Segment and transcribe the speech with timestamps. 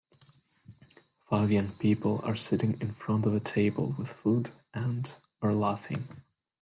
[1.29, 6.07] Five young people are sitting in front of a table with food and are laughing.